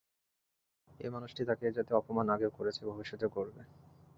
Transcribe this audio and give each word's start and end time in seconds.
এই 0.99 1.09
মানুষটি 1.09 1.41
তাঁকে 1.47 1.63
এ-জাতীয় 1.67 1.97
অপমান 1.97 2.27
আগেও 2.29 2.55
করেছে, 2.57 2.81
ভবিষ্যতেও 2.89 3.33
করবে। 3.37 3.61